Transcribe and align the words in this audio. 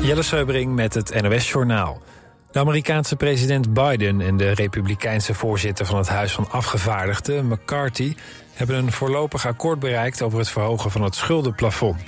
Jelle 0.00 0.22
Seubering 0.22 0.74
met 0.74 0.94
het 0.94 1.22
NOS-journaal. 1.22 2.02
De 2.50 2.58
Amerikaanse 2.58 3.16
president 3.16 3.74
Biden 3.74 4.20
en 4.20 4.36
de 4.36 4.50
republikeinse 4.50 5.34
voorzitter 5.34 5.86
van 5.86 5.98
het 5.98 6.08
Huis 6.08 6.32
van 6.32 6.50
Afgevaardigden, 6.50 7.46
McCarthy, 7.46 8.14
hebben 8.54 8.76
een 8.76 8.92
voorlopig 8.92 9.46
akkoord 9.46 9.78
bereikt 9.78 10.22
over 10.22 10.38
het 10.38 10.48
verhogen 10.48 10.90
van 10.90 11.02
het 11.02 11.14
schuldenplafond. 11.14 12.02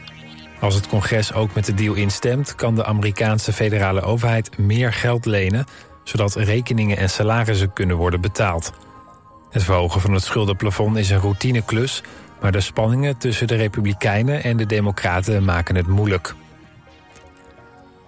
Als 0.61 0.75
het 0.75 0.89
congres 0.89 1.33
ook 1.33 1.55
met 1.55 1.65
de 1.65 1.75
deal 1.75 1.95
instemt, 1.95 2.55
kan 2.55 2.75
de 2.75 2.85
Amerikaanse 2.85 3.53
federale 3.53 4.01
overheid 4.01 4.59
meer 4.59 4.93
geld 4.93 5.27
lenen, 5.27 5.67
zodat 6.05 6.35
rekeningen 6.35 6.97
en 6.97 7.11
salarissen 7.11 7.73
kunnen 7.73 7.97
worden 7.97 8.21
betaald. 8.21 8.73
Het 9.51 9.63
verhogen 9.63 10.01
van 10.01 10.13
het 10.13 10.23
schuldenplafond 10.23 10.97
is 10.97 11.11
een 11.11 11.21
routineklus, 11.21 12.03
maar 12.41 12.53
de 12.53 12.61
spanningen 12.61 13.19
tussen 13.19 13.47
de 13.47 13.57
Republikeinen 13.57 14.43
en 14.43 14.57
de 14.57 14.67
Democraten 14.67 15.45
maken 15.45 15.77
het 15.77 15.87
moeilijk. 15.87 16.35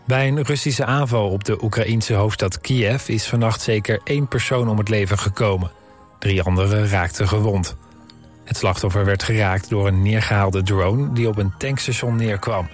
Bij 0.05 0.29
een 0.29 0.43
Russische 0.43 0.85
aanval 0.85 1.29
op 1.29 1.45
de 1.45 1.65
Oekraïense 1.65 2.15
hoofdstad 2.15 2.61
Kiev 2.61 3.09
is 3.09 3.27
vannacht 3.27 3.61
zeker 3.61 4.01
één 4.05 4.29
persoon 4.29 4.69
om 4.69 4.79
het 4.79 4.89
leven 4.89 5.19
gekomen. 5.19 5.71
Drie 6.19 6.43
anderen 6.43 6.89
raakten 6.89 7.29
gewond. 7.29 7.77
Het 8.45 8.57
slachtoffer 8.57 9.05
werd 9.05 9.23
geraakt 9.23 9.69
door 9.69 9.87
een 9.87 10.03
neergehaalde 10.03 10.63
drone 10.63 11.13
die 11.13 11.29
op 11.29 11.39
een 11.39 11.53
tankstation 11.59 12.17
neerkwam. 12.17 12.69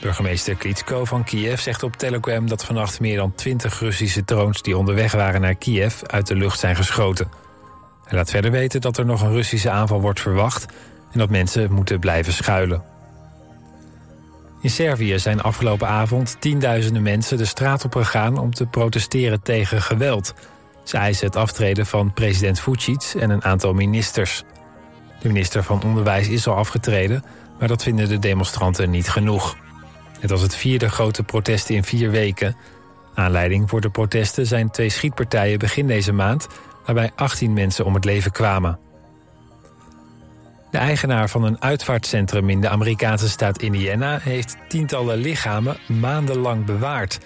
Burgemeester 0.00 0.54
Klitschko 0.54 1.04
van 1.04 1.24
Kiev 1.24 1.60
zegt 1.60 1.82
op 1.82 1.96
Telegram 1.96 2.48
dat 2.48 2.64
vannacht 2.64 3.00
meer 3.00 3.16
dan 3.16 3.34
20 3.34 3.80
Russische 3.80 4.24
drones 4.24 4.62
die 4.62 4.76
onderweg 4.76 5.12
waren 5.12 5.40
naar 5.40 5.54
Kiev 5.54 6.02
uit 6.02 6.26
de 6.26 6.36
lucht 6.36 6.58
zijn 6.58 6.76
geschoten. 6.76 7.30
Hij 8.04 8.18
laat 8.18 8.30
verder 8.30 8.50
weten 8.50 8.80
dat 8.80 8.98
er 8.98 9.06
nog 9.06 9.22
een 9.22 9.32
Russische 9.32 9.70
aanval 9.70 10.00
wordt 10.00 10.20
verwacht 10.20 10.66
en 11.12 11.18
dat 11.18 11.30
mensen 11.30 11.72
moeten 11.72 12.00
blijven 12.00 12.32
schuilen. 12.32 12.91
In 14.62 14.70
Servië 14.70 15.18
zijn 15.18 15.40
afgelopen 15.40 15.88
avond 15.88 16.36
tienduizenden 16.38 17.02
mensen 17.02 17.36
de 17.36 17.44
straat 17.44 17.84
op 17.84 17.94
gegaan 17.94 18.38
om 18.38 18.50
te 18.50 18.66
protesteren 18.66 19.42
tegen 19.42 19.82
geweld. 19.82 20.34
Ze 20.84 20.96
eisen 20.96 21.26
het 21.26 21.36
aftreden 21.36 21.86
van 21.86 22.12
president 22.12 22.60
Vucic 22.60 23.14
en 23.18 23.30
een 23.30 23.44
aantal 23.44 23.72
ministers. 23.72 24.42
De 25.20 25.28
minister 25.28 25.62
van 25.62 25.82
Onderwijs 25.82 26.28
is 26.28 26.46
al 26.46 26.56
afgetreden, 26.56 27.24
maar 27.58 27.68
dat 27.68 27.82
vinden 27.82 28.08
de 28.08 28.18
demonstranten 28.18 28.90
niet 28.90 29.08
genoeg. 29.08 29.56
Het 30.20 30.30
was 30.30 30.40
het 30.40 30.54
vierde 30.54 30.88
grote 30.88 31.22
protest 31.22 31.68
in 31.68 31.84
vier 31.84 32.10
weken. 32.10 32.56
Aanleiding 33.14 33.68
voor 33.68 33.80
de 33.80 33.90
protesten 33.90 34.46
zijn 34.46 34.70
twee 34.70 34.88
schietpartijen 34.88 35.58
begin 35.58 35.86
deze 35.86 36.12
maand, 36.12 36.48
waarbij 36.84 37.12
18 37.14 37.52
mensen 37.52 37.84
om 37.84 37.94
het 37.94 38.04
leven 38.04 38.32
kwamen. 38.32 38.78
De 40.72 40.78
eigenaar 40.78 41.28
van 41.28 41.42
een 41.42 41.62
uitvaartcentrum 41.62 42.50
in 42.50 42.60
de 42.60 42.68
Amerikaanse 42.68 43.28
staat 43.28 43.62
Indiana 43.62 44.18
heeft 44.18 44.56
tientallen 44.68 45.18
lichamen 45.18 45.76
maandenlang 45.86 46.64
bewaard. 46.64 47.18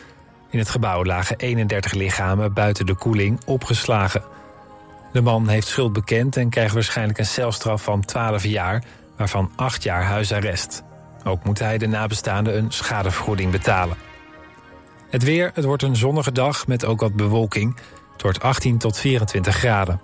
In 0.50 0.58
het 0.58 0.68
gebouw 0.68 1.04
lagen 1.04 1.36
31 1.36 1.92
lichamen 1.92 2.52
buiten 2.52 2.86
de 2.86 2.94
koeling 2.94 3.40
opgeslagen. 3.44 4.22
De 5.12 5.20
man 5.20 5.48
heeft 5.48 5.66
schuld 5.66 5.92
bekend 5.92 6.36
en 6.36 6.48
krijgt 6.48 6.74
waarschijnlijk 6.74 7.18
een 7.18 7.26
celstraf 7.26 7.82
van 7.82 8.00
12 8.00 8.44
jaar, 8.44 8.84
waarvan 9.16 9.50
8 9.56 9.82
jaar 9.82 10.02
huisarrest. 10.02 10.82
Ook 11.24 11.44
moet 11.44 11.58
hij 11.58 11.78
de 11.78 11.86
nabestaanden 11.86 12.56
een 12.56 12.72
schadevergoeding 12.72 13.50
betalen. 13.50 13.96
Het 15.10 15.22
weer, 15.22 15.50
het 15.54 15.64
wordt 15.64 15.82
een 15.82 15.96
zonnige 15.96 16.32
dag 16.32 16.66
met 16.66 16.84
ook 16.84 17.00
wat 17.00 17.14
bewolking. 17.14 17.76
Het 18.12 18.22
wordt 18.22 18.42
18 18.42 18.78
tot 18.78 18.98
24 18.98 19.56
graden. 19.56 20.00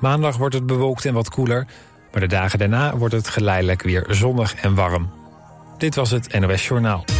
Maandag 0.00 0.36
wordt 0.36 0.54
het 0.54 0.66
bewolkt 0.66 1.04
en 1.04 1.14
wat 1.14 1.28
koeler, 1.28 1.66
maar 2.12 2.20
de 2.20 2.26
dagen 2.26 2.58
daarna 2.58 2.96
wordt 2.96 3.14
het 3.14 3.28
geleidelijk 3.28 3.82
weer 3.82 4.06
zonnig 4.08 4.54
en 4.54 4.74
warm. 4.74 5.10
Dit 5.78 5.94
was 5.94 6.10
het 6.10 6.40
NOS 6.40 6.68
Journaal. 6.68 7.19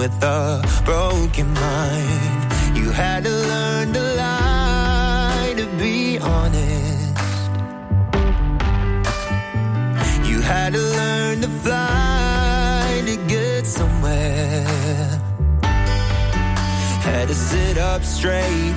With 0.00 0.22
a 0.22 0.82
broken 0.86 1.52
mind. 1.52 2.42
You 2.74 2.88
had 2.90 3.22
to 3.24 3.30
learn 3.52 3.92
to 3.92 4.02
lie 4.22 5.52
to 5.58 5.66
be 5.76 6.18
honest. 6.18 7.50
You 10.30 10.40
had 10.40 10.72
to 10.72 10.82
learn 11.00 11.42
to 11.42 11.48
fly 11.48 13.02
to 13.08 13.16
get 13.28 13.66
somewhere. 13.66 14.64
Had 17.08 17.28
to 17.28 17.34
sit 17.34 17.76
up 17.76 18.02
straight, 18.02 18.76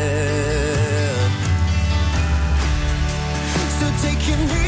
So 4.31 4.60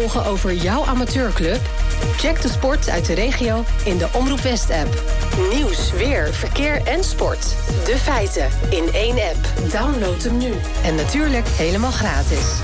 volgen 0.00 0.24
over 0.24 0.54
jouw 0.54 0.84
amateurclub? 0.84 1.60
Check 2.16 2.42
de 2.42 2.48
sport 2.48 2.88
uit 2.88 3.06
de 3.06 3.14
regio 3.14 3.64
in 3.84 3.98
de 3.98 4.08
Omroep 4.12 4.40
West 4.40 4.70
app. 4.70 5.02
Nieuws, 5.52 5.92
weer, 5.92 6.34
verkeer 6.34 6.82
en 6.82 7.04
sport. 7.04 7.56
De 7.84 7.96
feiten 7.96 8.48
in 8.70 8.92
één 8.92 9.16
app. 9.16 9.70
Download 9.72 10.22
hem 10.22 10.36
nu. 10.36 10.52
En 10.84 10.94
natuurlijk 10.94 11.46
helemaal 11.46 11.90
gratis. 11.90 12.60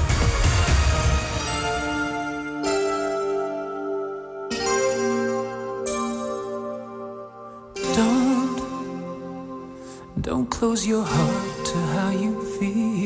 Don't, 7.96 8.62
don't 10.14 10.48
close 10.48 10.86
your 10.86 11.06
heart 11.06 11.64
to 11.64 11.78
how 11.78 12.20
you 12.20 12.36
feel. 12.58 12.99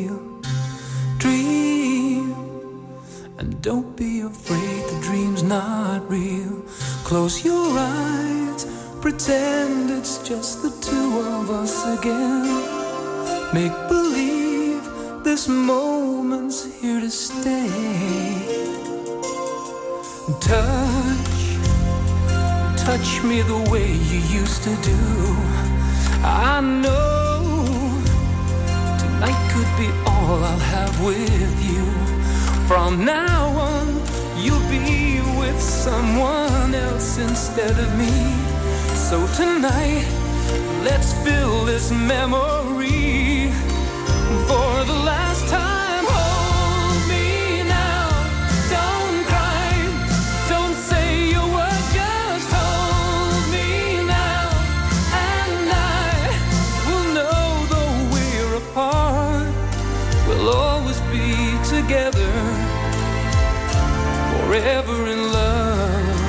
Don't 3.65 3.97
be 3.97 4.21
afraid 4.21 4.83
the 4.91 5.01
dream's 5.03 5.43
not 5.43 6.07
real. 6.11 6.61
Close 7.03 7.43
your 7.47 7.71
eyes, 7.79 8.67
pretend 9.01 9.91
it's 9.91 10.19
just 10.19 10.61
the 10.61 10.69
two 10.83 11.21
of 11.21 11.49
us 11.49 11.75
again. 11.99 12.45
Make 13.55 13.73
believe 13.89 14.85
this 15.25 15.49
moment's 15.49 16.79
here 16.79 17.01
to 17.01 17.11
stay. 17.11 17.71
Touch 20.41 21.37
touch 22.85 23.23
me 23.25 23.41
the 23.41 23.67
way 23.73 23.93
you 24.11 24.21
used 24.41 24.63
to 24.65 24.77
do. 24.83 25.01
I 26.23 26.61
know 26.61 27.41
tonight 29.01 29.41
could 29.53 29.71
be 29.81 29.89
all 30.05 30.45
I'll 30.45 30.59
have 30.59 31.03
with 31.03 31.73
you. 31.73 32.04
From 32.67 33.05
now 33.05 33.49
on, 33.49 33.89
you'll 34.39 34.69
be 34.71 35.21
with 35.39 35.61
someone 35.61 36.75
else 36.75 37.19
instead 37.19 37.79
of 37.79 37.99
me. 37.99 38.11
So 38.95 39.27
tonight, 39.37 40.07
let's 40.83 41.13
fill 41.23 41.67
this 41.67 41.91
memory 41.91 42.64
forever 64.55 65.07
in 65.09 65.21
love. 65.33 66.21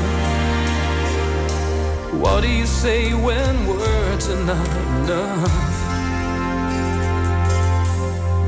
What 2.20 2.42
do 2.42 2.50
you 2.50 2.66
say 2.66 3.14
when 3.14 3.68
words 3.68 4.30
are 4.30 4.44
not 4.46 4.70
enough? 4.86 5.76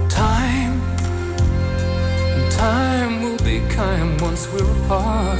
Time, 0.09 0.73
time 2.49 3.21
will 3.21 3.41
be 3.51 3.59
kind 3.69 4.19
once 4.19 4.51
we're 4.51 4.71
apart, 4.83 5.39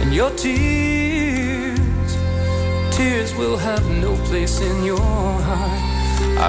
and 0.00 0.14
your 0.14 0.30
tears, 0.44 2.12
tears 2.96 3.34
will 3.34 3.56
have 3.56 3.84
no 3.90 4.14
place 4.28 4.60
in 4.60 4.84
your 4.84 5.32
heart. 5.48 5.82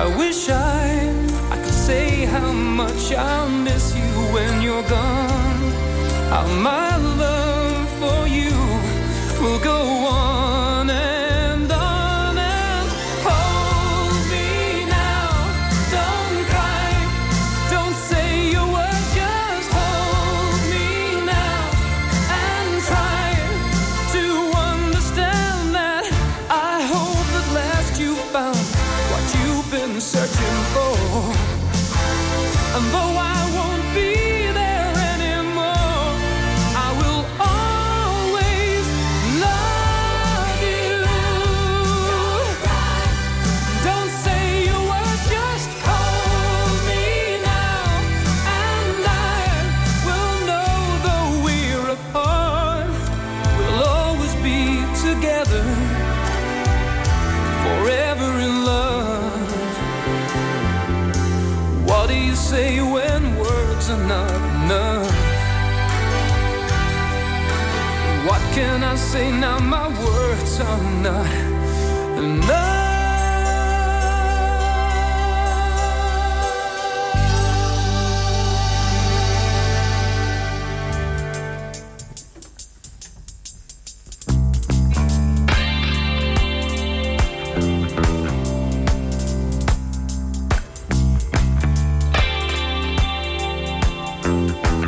I 0.01 0.15
wish 0.15 0.47
I, 0.49 1.09
I 1.49 1.57
could 1.63 1.79
say 1.89 2.25
how 2.25 2.51
much 2.51 3.13
I 3.13 3.47
miss 3.63 3.95
you 3.95 4.11
when 4.35 4.61
you're 4.61 4.87
gone. 4.87 5.44
How 6.35 6.45
my 6.47 6.97
love 6.97 7.89
for 7.97 8.27
you 8.27 8.51
will 9.41 9.57
go 9.59 9.84
say 69.15 69.31
now? 69.31 69.59
My 69.59 69.87
words 70.03 70.59
are 70.59 70.83
not 71.01 71.31
enough. 72.17 72.75
Giant 94.55 94.84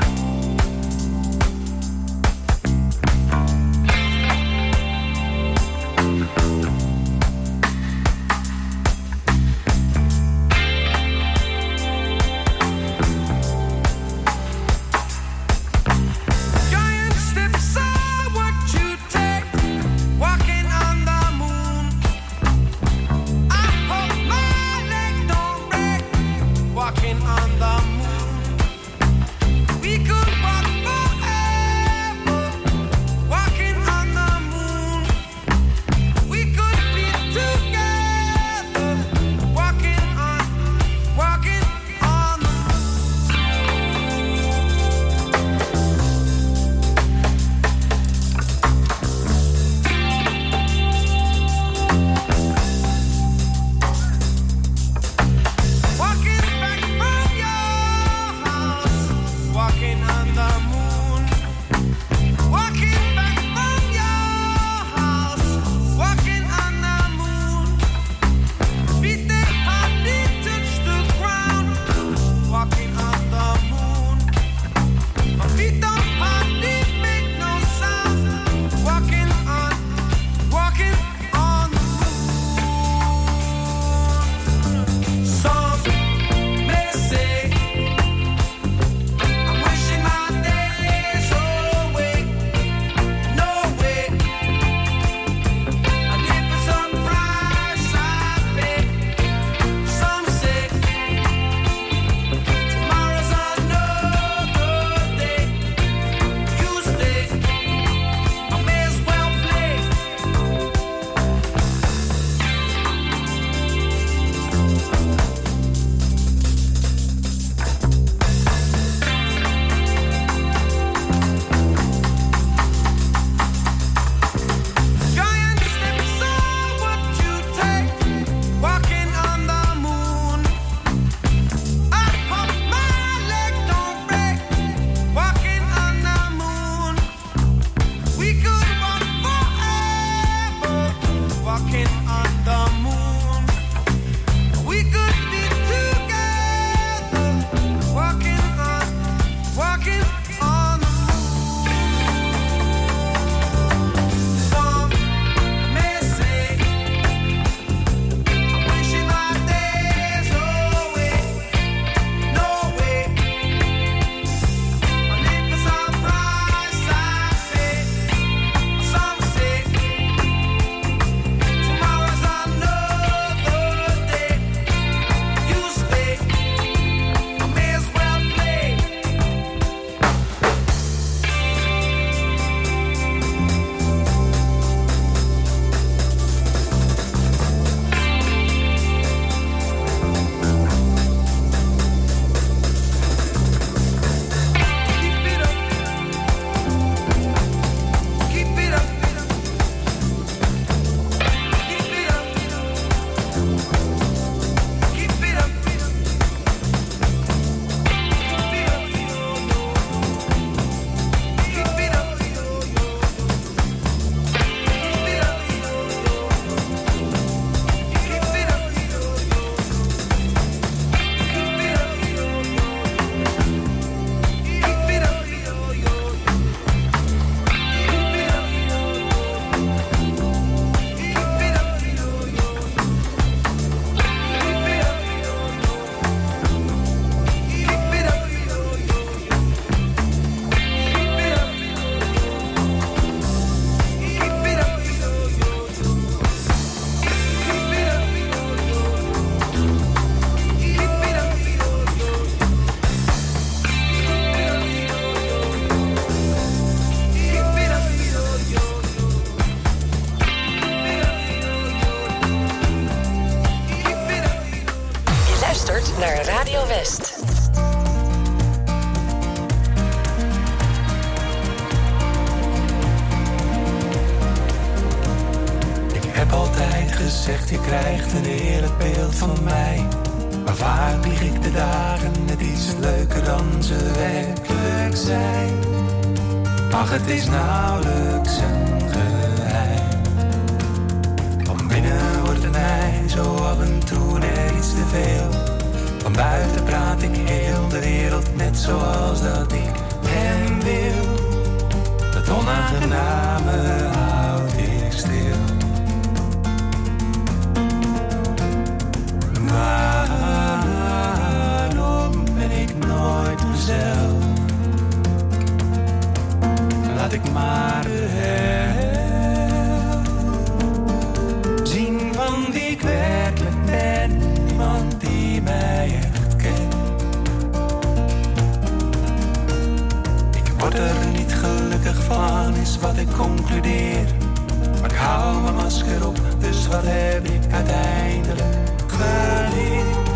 dus 336.37 336.67
wat 336.67 336.83
heb 336.83 337.25
ik 337.25 337.53
uiteindelijk 337.53 338.55
geleerd? 338.87 340.07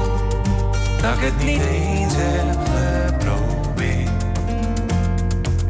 Dat 1.02 1.14
ik 1.14 1.20
het 1.20 1.44
niet 1.44 1.62
eens 1.62 2.14
heb 2.18 2.58
geprobeerd. 2.70 4.10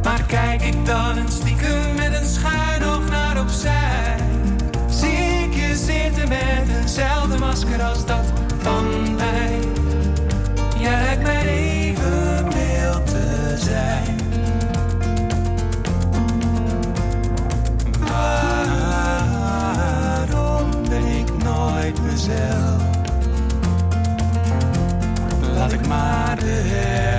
Maar 0.04 0.23
kijk 0.27 0.62
ik 0.62 0.86
dan 0.86 1.17
een 1.17 1.32
stiekem 1.32 1.95
met 1.95 2.13
een 2.13 2.25
schuin 2.25 2.82
nog 2.82 3.10
naar 3.10 3.39
opzij? 3.39 4.15
Zie 4.89 5.10
ik 5.12 5.54
je 5.54 5.75
zitten 5.75 6.30
met 6.30 6.77
eenzelfde 6.82 7.38
masker 7.38 7.84
als 7.84 8.06
dat 8.06 8.25
van 8.62 9.15
mij? 9.15 9.60
Jij 10.80 11.01
lijkt 11.01 11.23
mij 11.23 11.40
mezelf. 22.27 22.81
Laat 25.53 25.71
ik 25.73 25.88
maar 25.88 26.39
de 26.39 26.45
hel. 26.45 27.11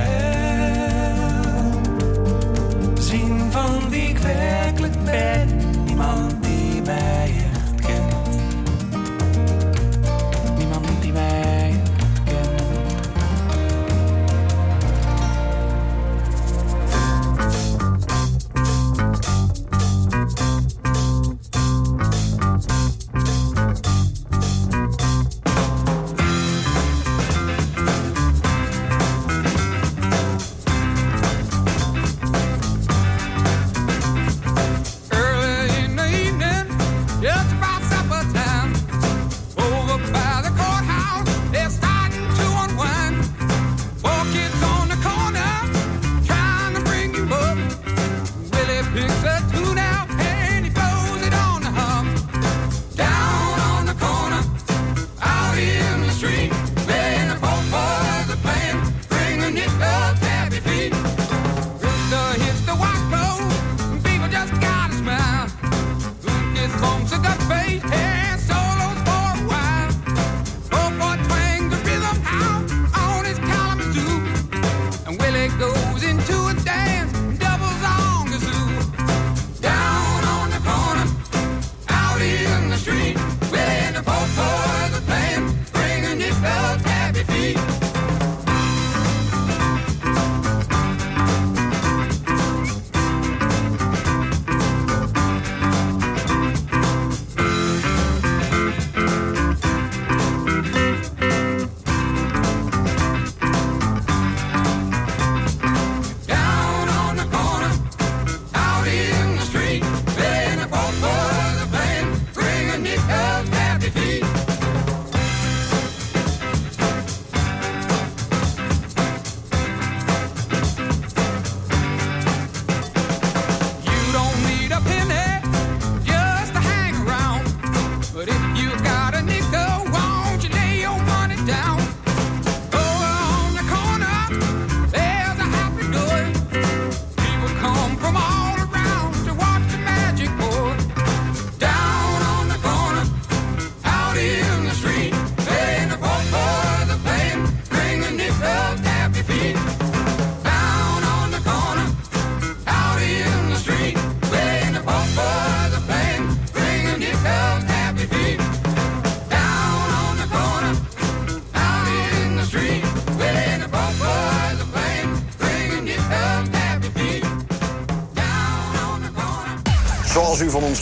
goes 75.48 76.04
into 76.04 76.41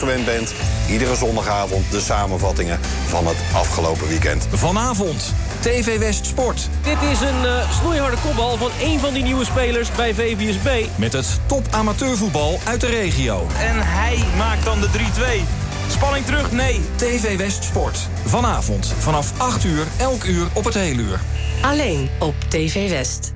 gewend 0.01 0.25
bent. 0.25 0.53
Iedere 0.89 1.17
zondagavond 1.17 1.91
de 1.91 2.01
samenvattingen 2.01 2.81
van 3.07 3.27
het 3.27 3.37
afgelopen 3.55 4.09
weekend. 4.09 4.47
Vanavond 4.53 5.35
TV 5.61 5.99
West 5.99 6.27
Sport. 6.27 6.69
Dit 6.83 6.97
is 7.13 7.21
een 7.21 7.47
eh, 7.47 7.71
snoeiharde 7.81 8.17
kopbal 8.25 8.57
van 8.57 8.71
een 8.83 8.99
van 8.99 9.15
die 9.15 9.23
nieuwe 9.23 9.45
spelers 9.45 9.91
bij 9.93 10.15
VVSB. 10.15 10.87
Met 10.97 11.13
het 11.13 11.41
top 11.47 11.67
amateurvoetbal 11.71 12.59
uit 12.65 12.81
de 12.81 12.87
regio. 12.87 13.47
En 13.59 13.77
hij 13.87 14.19
maakt 14.37 14.65
dan 14.65 14.81
de 14.81 14.89
3-2. 14.89 14.91
Spanning 15.91 16.25
terug? 16.25 16.53
Nee. 16.53 16.81
TV 16.97 17.37
West 17.37 17.65
Sport. 17.65 18.09
Vanavond 18.25 18.95
vanaf 18.99 19.33
8 19.37 19.65
uur, 19.65 19.87
elk 19.99 20.25
uur 20.25 20.47
op 20.53 20.65
het 20.65 20.75
hele 20.75 21.03
uur. 21.03 21.21
Alleen 21.63 22.09
op 22.19 22.35
TV 22.49 22.91
West. 22.91 23.33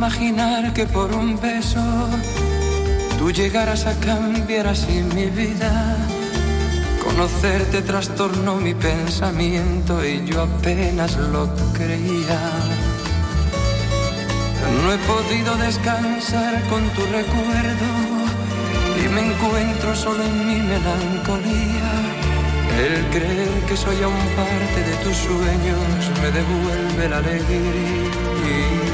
Imaginar 0.00 0.72
que 0.72 0.86
por 0.86 1.12
un 1.12 1.38
beso 1.38 1.84
tú 3.18 3.30
llegaras 3.30 3.84
a 3.84 3.92
cambiar 4.00 4.66
así 4.66 5.02
mi 5.14 5.26
vida. 5.26 5.94
Conocerte 7.04 7.82
trastornó 7.82 8.56
mi 8.56 8.72
pensamiento 8.72 10.02
y 10.02 10.24
yo 10.24 10.40
apenas 10.40 11.18
lo 11.18 11.42
creía. 11.74 12.40
No 14.82 14.90
he 14.94 14.98
podido 15.12 15.54
descansar 15.56 16.54
con 16.70 16.82
tu 16.96 17.02
recuerdo 17.18 17.90
y 19.02 19.06
me 19.14 19.20
encuentro 19.32 19.94
solo 19.94 20.24
en 20.24 20.36
mi 20.48 20.58
melancolía. 20.62 21.90
El 22.86 23.04
creer 23.14 23.52
que 23.68 23.76
soy 23.76 24.02
aún 24.02 24.24
parte 24.40 24.80
de 24.88 24.94
tus 25.04 25.16
sueños 25.28 26.00
me 26.22 26.30
devuelve 26.38 27.08
la 27.10 27.18
alegría. 27.18 28.89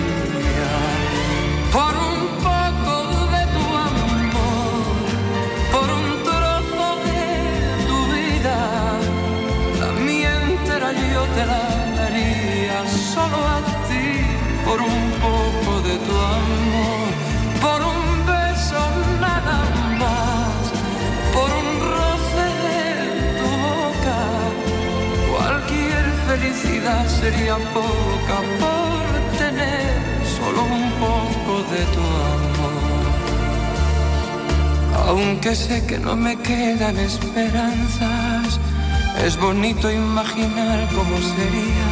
Te 11.37 11.45
la 11.45 11.65
daría 12.01 12.79
solo 13.15 13.39
a 13.57 13.59
ti, 13.89 14.09
por 14.67 14.79
un 14.81 15.05
poco 15.27 15.71
de 15.89 15.95
tu 16.07 16.15
amor, 16.41 17.09
por 17.65 17.81
un 17.95 18.03
beso 18.33 18.81
nada 19.27 19.59
más, 20.01 20.61
por 21.37 21.49
un 21.63 21.71
roce 21.95 22.47
de 22.67 22.81
tu 23.41 23.49
boca, 23.69 24.21
cualquier 25.33 26.05
felicidad 26.29 27.05
sería 27.21 27.57
poca 27.79 28.37
por 28.63 29.03
tener 29.43 29.89
solo 30.37 30.61
un 30.81 30.87
poco 31.07 31.53
de 31.73 31.83
tu 31.95 32.05
amor. 32.37 33.05
Aunque 35.09 35.51
sé 35.55 35.77
que 35.87 35.99
no 35.99 36.17
me 36.17 36.35
quedan 36.49 36.97
esperanzas, 37.11 38.26
es 39.25 39.37
bonito 39.39 39.91
imaginar 39.91 40.89
cómo 40.95 41.17
sería 41.19 41.89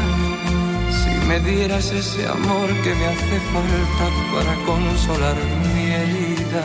si 0.91 1.27
me 1.27 1.41
dieras 1.41 1.91
ese 1.91 2.27
amor 2.27 2.69
que 2.83 2.95
me 2.95 3.07
hace 3.07 3.41
falta 3.53 4.07
para 4.33 4.55
consolar 4.65 5.37
mi 5.75 5.91
herida. 5.91 6.65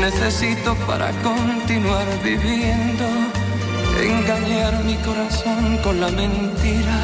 Necesito 0.00 0.74
para 0.86 1.10
continuar 1.22 2.06
viviendo, 2.22 3.04
engañar 4.00 4.82
mi 4.84 4.96
corazón 4.96 5.78
con 5.82 6.00
la 6.00 6.08
mentira 6.08 6.98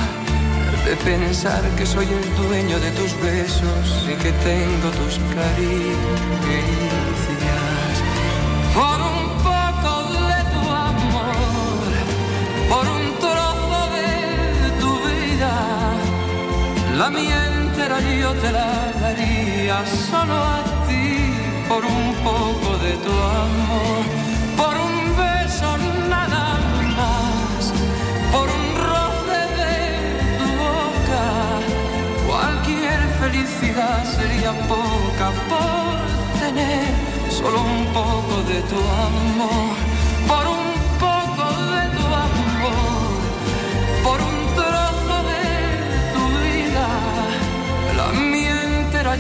de 0.85 0.97
pensar 0.97 1.63
que 1.77 1.85
soy 1.85 2.07
el 2.07 2.37
dueño 2.37 2.79
de 2.79 2.91
tus 2.93 3.13
besos 3.21 4.07
y 4.07 4.15
que 4.23 4.33
tengo 4.33 4.91
tus 4.91 5.19
caricias. 5.35 6.99
La 16.99 17.11
mía 17.11 17.41
entera 17.47 18.01
yo 18.01 18.33
te 18.43 18.51
la 18.51 18.71
daría 19.01 19.87
solo 20.11 20.35
a 20.35 20.63
ti, 20.89 21.33
por 21.69 21.85
un 21.85 22.07
poco 22.29 22.69
de 22.79 22.93
tu 23.05 23.15
amor, 23.47 24.03
por 24.61 24.75
un 24.89 24.97
beso 25.17 25.71
nada 26.09 26.59
más, 26.99 27.61
por 28.33 28.47
un 28.59 28.67
roce 28.89 29.41
de 29.61 29.77
tu 30.39 30.49
boca. 30.65 31.25
Cualquier 32.27 33.01
felicidad 33.23 34.01
sería 34.17 34.53
poca 34.75 35.29
por 35.51 35.97
tener 36.41 36.89
solo 37.31 37.61
un 37.63 37.85
poco 37.99 38.35
de 38.51 38.61
tu 38.71 38.79
amor, 39.09 39.77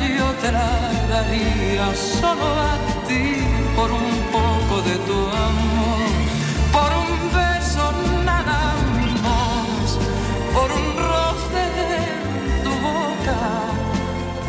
yo 0.06 0.30
te 0.40 0.52
la 0.52 0.70
daría 1.08 1.94
solo 1.94 2.46
a 2.46 2.76
ti, 3.08 3.42
por 3.76 3.90
un 3.90 4.10
poco 4.32 4.82
de 4.82 4.96
tu 5.08 5.18
amor, 5.48 6.10
por 6.72 6.90
un 7.04 7.12
beso 7.38 7.92
nada 8.24 8.74
más, 9.24 9.98
por 10.54 10.70
un 10.70 10.86
roce 10.96 11.62
de 11.78 12.62
tu 12.64 12.70
boca, 12.70 13.38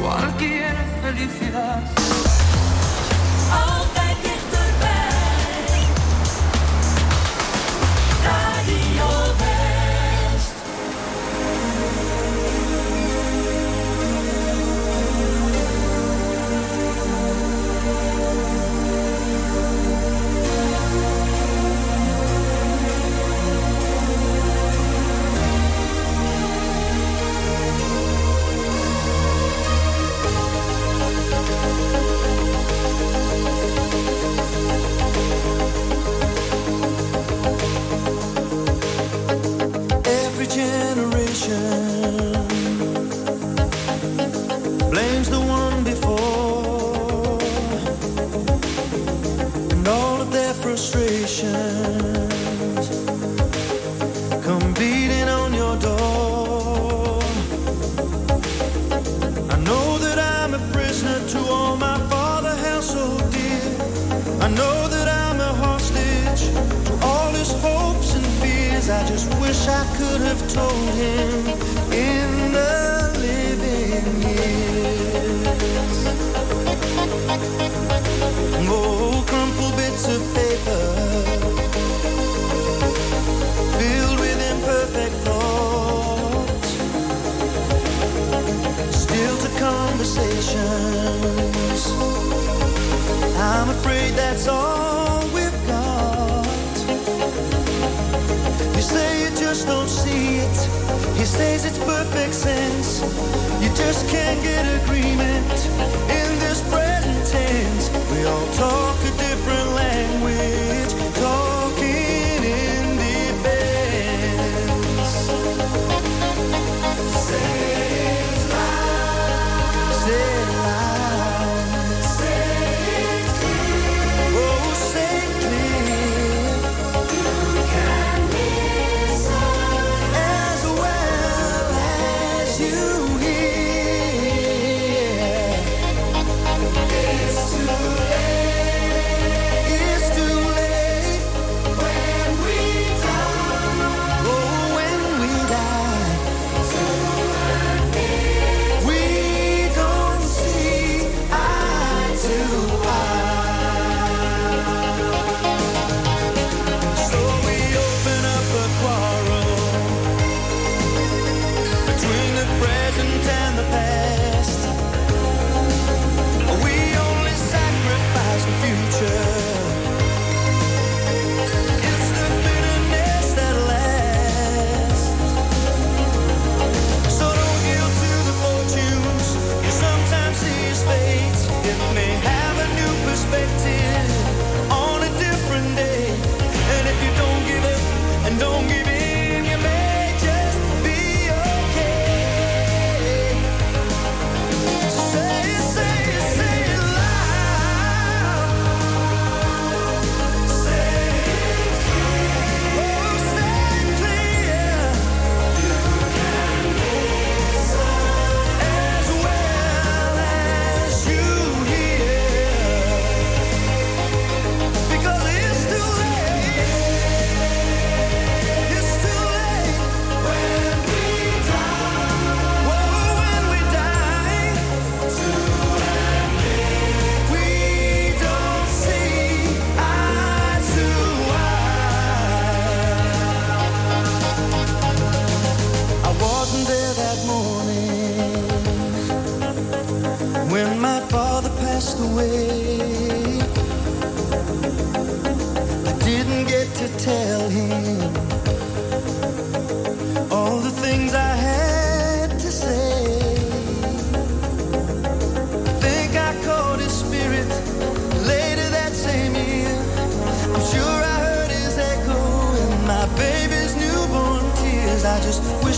cualquier 0.02 0.76
felicidad. 1.02 2.09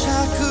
Wish 0.02 0.10
I 0.10 0.26
could 0.38 0.51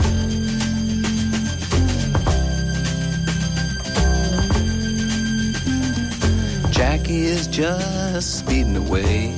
Jackie 7.11 7.25
is 7.25 7.47
just 7.47 8.39
speeding 8.39 8.77
away. 8.77 9.33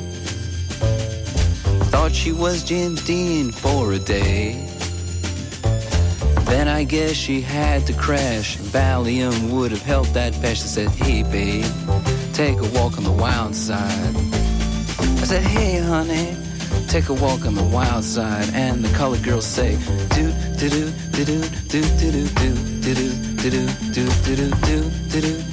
Thought 1.89 2.11
she 2.13 2.31
was 2.31 2.63
James 2.63 3.03
Dean 3.03 3.51
for 3.51 3.93
a 3.93 3.97
day. 3.97 4.69
Then 6.45 6.67
I 6.67 6.83
guess 6.83 7.15
she 7.15 7.41
had 7.41 7.87
to 7.87 7.93
crash. 7.93 8.57
Valium 8.57 9.49
would 9.49 9.71
have 9.71 9.81
helped 9.81 10.13
that 10.13 10.33
patch. 10.33 10.61
I 10.61 10.69
said, 10.75 10.89
Hey, 10.89 11.23
babe, 11.23 11.65
take 12.31 12.59
a 12.59 12.69
walk 12.77 12.99
on 12.99 13.05
the 13.05 13.17
wild 13.25 13.55
side. 13.55 14.15
I 15.21 15.25
said, 15.25 15.41
Hey, 15.41 15.79
honey, 15.79 16.37
take 16.87 17.09
a 17.09 17.13
walk 17.13 17.43
on 17.43 17.55
the 17.55 17.63
wild 17.63 18.03
side. 18.03 18.49
And 18.53 18.85
the 18.85 18.95
colored 18.95 19.23
girls 19.23 19.47
say, 19.47 19.79
Do, 20.09 20.31
do, 20.59 20.69
do, 20.69 20.91
do, 21.11 21.25
do, 21.25 21.41
do, 21.71 21.81
do, 21.97 22.11
do, 22.11 22.61
do, 22.81 22.93
do, 22.93 22.93
do, 22.93 23.49
do, 23.49 23.49
do, 23.49 23.67
do, 23.93 24.35
do, 24.35 24.51
do, 24.61 24.91
do, 25.09 25.21
do, 25.21 25.52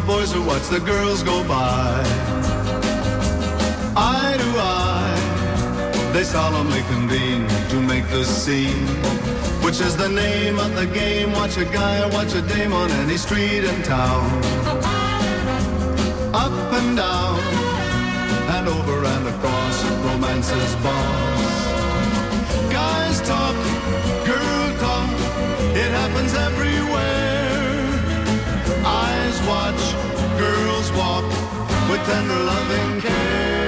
the 0.00 0.06
boys 0.06 0.30
who 0.30 0.42
watch 0.42 0.68
the 0.68 0.78
girls 0.78 1.22
go 1.22 1.42
by. 1.48 2.02
Eye 3.96 4.36
to 4.42 4.50
eye, 4.58 6.10
they 6.12 6.22
solemnly 6.22 6.82
convene 6.82 7.48
to 7.70 7.80
make 7.80 8.06
the 8.10 8.22
scene, 8.22 8.86
which 9.64 9.80
is 9.80 9.96
the 9.96 10.10
name 10.10 10.58
of 10.58 10.74
the 10.74 10.86
game. 10.86 11.32
Watch 11.32 11.56
a 11.56 11.64
guy 11.64 11.94
or 12.04 12.10
watch 12.10 12.34
a 12.34 12.42
dame 12.42 12.74
on 12.74 12.90
any 13.02 13.16
street 13.16 13.64
in 13.64 13.82
town. 13.84 14.26
Up 16.44 16.52
and 16.78 16.94
down, 16.94 17.40
and 18.56 18.68
over 18.68 19.02
and 19.02 19.24
across, 19.28 19.76
romance's 20.04 20.74
boss. 20.84 21.54
Guys 22.70 23.16
talk 23.26 23.45
warmth 32.08 32.28
loving 32.28 33.00
care. 33.00 33.66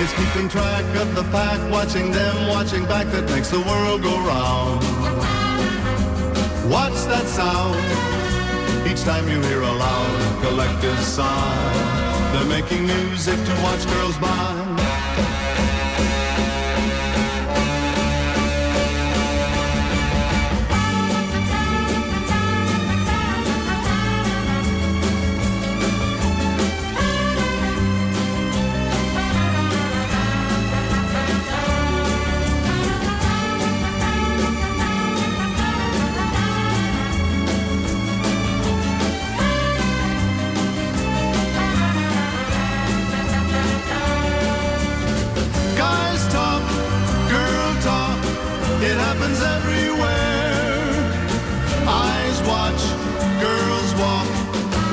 It's 0.00 0.12
keeping 0.14 0.48
track 0.48 0.84
of 0.96 1.14
the 1.14 1.22
pack, 1.24 1.58
watching 1.70 2.10
them, 2.10 2.48
watching 2.48 2.84
back 2.84 3.06
that 3.12 3.28
makes 3.30 3.50
the 3.50 3.60
world 3.60 4.02
go 4.02 4.16
round. 4.18 4.80
Watch 6.70 6.98
that 7.12 7.26
sound. 7.26 7.76
Each 8.90 9.02
time 9.02 9.28
you 9.28 9.40
hear 9.48 9.62
a 9.62 9.72
loud 9.72 10.42
collective 10.42 10.98
sigh, 11.00 12.32
they're 12.32 12.48
making 12.48 12.86
music 12.86 13.36
to 13.36 13.52
watch 13.62 13.84
girls 13.86 14.18
by. 14.18 14.63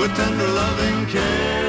With 0.02 0.16
tender 0.16 0.48
loving 0.48 1.06
care. 1.06 1.62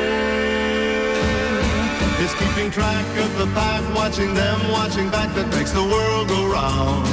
It's 2.23 2.35
keeping 2.41 2.71
track 2.71 3.05
of 3.19 3.37
the 3.37 3.45
pack, 3.53 3.83
watching 3.95 4.33
them, 4.33 4.59
watching 4.71 5.11
back 5.11 5.35
that 5.35 5.49
makes 5.49 5.73
the 5.73 5.83
world 5.83 6.29
go 6.29 6.47
round. 6.47 7.05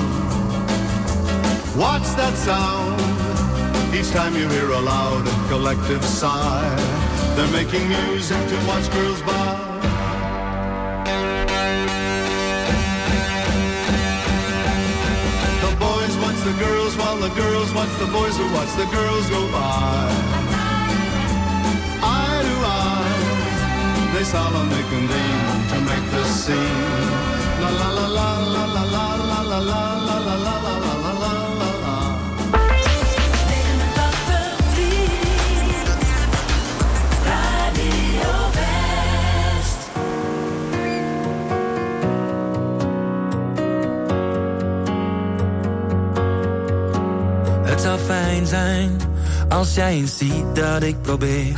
Watch 1.75 2.07
that 2.15 2.35
sound? 2.37 3.01
Each 3.93 4.09
time 4.11 4.33
you 4.33 4.47
hear 4.47 4.69
a 4.71 4.79
loud 4.79 5.27
and 5.27 5.49
collective 5.49 6.05
sigh, 6.05 6.73
they're 7.35 7.51
making 7.51 7.89
music 7.89 8.39
to 8.51 8.57
watch 8.65 8.87
girls 8.93 9.21
by. 9.23 9.59
The 15.65 15.73
boys 15.83 16.15
watch 16.23 16.39
the 16.47 16.55
girls 16.63 16.95
while 16.95 17.17
the 17.17 17.33
girls 17.35 17.73
watch 17.73 17.93
the 17.99 18.07
boys 18.07 18.37
who 18.37 18.47
watch 18.53 18.71
the 18.79 18.87
girls 18.95 19.29
go 19.29 19.51
by. 19.51 20.38
They 24.19 24.25
solemnly 24.25 24.83
convene 24.91 25.67
to 25.71 25.79
make 25.89 26.05
the 26.11 26.23
scene. 26.25 27.09
La 27.61 27.69
la 27.79 27.89
la 27.97 28.07
la 28.17 28.29
la 28.53 28.63
la 28.75 28.83
la 28.83 29.03
la 29.03 29.23
la 29.29 29.39
la 29.49 29.59
la 29.59 29.79
la 30.07 30.17
la 30.17 30.35
la 30.35 30.55
la 30.55 30.93
la 30.95 31.13
la 31.23 31.33
la 31.59 31.69
la. 31.83 31.95
Radio 37.29 38.31
West. 38.57 39.79
Het 47.63 47.81
zou 47.81 47.99
fijn 47.99 48.47
zijn 48.47 48.97
als 49.49 49.75
jij 49.75 49.91
eens 49.91 50.17
ziet 50.17 50.55
dat 50.55 50.83
ik 50.83 51.01
probeer. 51.01 51.57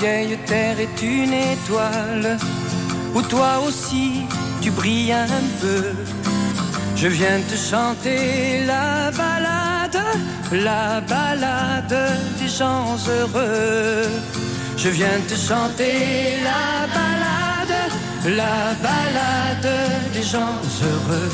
Vieille 0.00 0.38
terre 0.46 0.80
est 0.80 1.02
une 1.02 1.34
étoile 1.34 2.38
où 3.14 3.20
toi 3.22 3.60
aussi 3.66 4.22
tu 4.62 4.70
brilles 4.70 5.12
un 5.12 5.44
peu. 5.60 5.92
Je 6.96 7.08
viens 7.08 7.40
te 7.50 7.56
chanter 7.70 8.64
la 8.64 9.10
balade, 9.10 10.02
la 10.52 11.00
balade 11.02 11.98
des 12.40 12.48
gens 12.48 12.96
heureux. 13.08 14.08
Je 14.76 14.88
viens 14.88 15.20
te 15.28 15.34
chanter 15.48 16.38
la 16.48 16.86
balade, 16.98 17.78
la 18.38 18.58
balade 18.86 19.72
des 20.14 20.22
gens 20.22 20.56
heureux. 20.82 21.32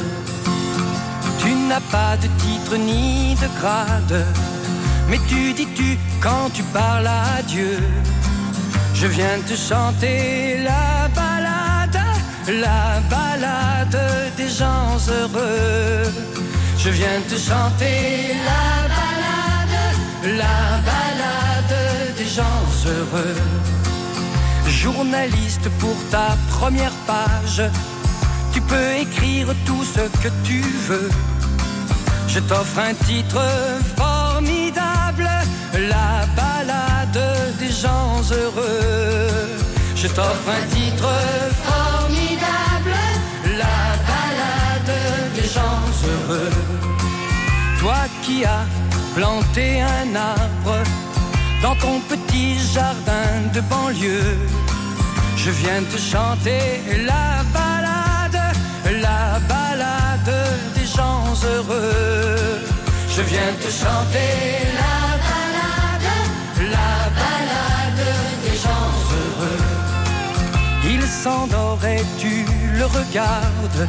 Tu 1.41 1.51
n'as 1.69 1.87
pas 1.97 2.17
de 2.17 2.29
titre 2.45 2.77
ni 2.77 3.37
de 3.43 3.49
grade, 3.61 4.25
mais 5.09 5.21
tu 5.29 5.53
dis 5.53 5.69
tu 5.77 5.99
quand 6.21 6.49
tu 6.53 6.63
parles 6.65 7.07
à 7.07 7.43
Dieu. 7.43 7.79
Je 8.99 9.07
viens 9.09 9.39
te 9.47 9.55
chanter 9.55 10.57
la 10.65 11.09
balade, 11.15 12.01
la 12.49 13.01
balade 13.11 14.01
des 14.39 14.49
gens 14.49 14.97
heureux. 15.17 16.11
Je 16.79 16.89
viens 16.89 17.21
te 17.29 17.37
chanter 17.37 18.35
la 18.51 18.89
balade, 18.97 19.77
la 20.43 20.61
balade 20.91 22.17
des 22.17 22.25
gens 22.25 22.63
heureux. 22.87 23.37
Journaliste 24.67 25.69
pour 25.79 25.97
ta 26.11 26.29
première 26.49 26.97
page, 27.07 27.63
tu 28.55 28.63
peux 28.63 28.93
écrire 28.95 29.49
tout 29.67 29.85
ce 29.85 30.05
que 30.23 30.31
tu 30.43 30.63
veux. 30.89 31.11
Je 32.29 32.41
t'offre 32.41 32.79
un 32.79 32.95
titre 33.05 33.43
formidable, 33.97 35.29
la 35.75 36.26
Je 39.95 40.09
t'offre 40.09 40.49
un 40.49 40.67
titre 40.75 41.09
formidable, 41.65 42.97
la 43.59 43.79
balade 44.11 44.95
des 45.35 45.47
gens 45.47 45.83
heureux. 46.09 46.51
Toi 47.79 47.97
qui 48.23 48.45
as 48.47 48.65
planté 49.15 49.83
un 49.83 50.15
arbre 50.17 50.79
dans 51.61 51.75
ton 51.77 52.01
petit 52.01 52.59
jardin 52.73 53.29
de 53.53 53.61
banlieue, 53.61 54.39
je 55.37 55.51
viens 55.51 55.83
te 55.93 55.99
chanter 55.99 56.83
la 57.05 57.43
balade, 57.53 58.57
la 59.03 59.39
balade 59.51 60.35
des 60.75 60.87
gens 60.87 61.25
heureux. 61.45 62.61
Je 63.15 63.23
viens 63.23 63.53
te 63.61 63.71
chanter 63.71 64.33
la 64.81 65.06
s'endort 71.27 71.85
et 71.85 72.05
tu 72.19 72.45
le 72.79 72.87
regardes. 72.87 73.83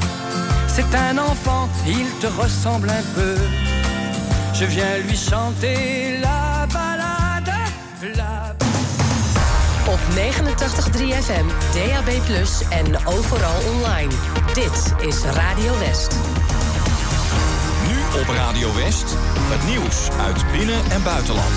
C'est 0.67 0.91
un 1.07 1.17
enfant, 1.19 1.69
il 1.85 2.07
te 2.21 2.29
ressemble 2.41 2.89
un 2.89 3.05
peu. 3.15 3.35
Je 4.53 4.65
viens 4.65 4.97
lui 5.05 5.15
chanter 5.15 6.17
la 6.19 6.65
balade, 6.77 7.51
la 8.15 8.55
Op 9.93 10.01
89.3 10.15 11.13
FM, 11.27 11.47
DAB+, 11.75 12.09
en 12.79 12.87
overal 13.15 13.59
online. 13.73 14.13
Dit 14.53 14.77
is 15.09 15.17
Radio 15.41 15.71
West. 15.79 16.11
Nu 17.87 18.21
op 18.21 18.27
Radio 18.29 18.67
West, 18.73 19.07
het 19.53 19.63
nieuws 19.71 20.09
uit 20.27 20.39
binnen- 20.51 20.91
en 20.91 21.03
buitenland. 21.03 21.55